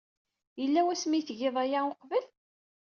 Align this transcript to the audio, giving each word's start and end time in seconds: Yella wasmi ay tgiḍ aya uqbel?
Yella 0.61 0.81
wasmi 0.85 1.15
ay 1.17 1.23
tgiḍ 1.23 1.55
aya 1.63 1.79
uqbel? 1.91 2.25